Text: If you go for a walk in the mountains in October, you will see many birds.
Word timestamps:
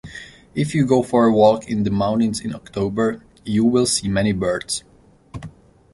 If 0.55 0.73
you 0.73 0.83
go 0.87 1.03
for 1.03 1.27
a 1.27 1.31
walk 1.31 1.69
in 1.69 1.83
the 1.83 1.91
mountains 1.91 2.39
in 2.39 2.55
October, 2.55 3.23
you 3.45 3.63
will 3.63 3.85
see 3.85 4.07
many 4.09 4.31
birds. 4.31 4.83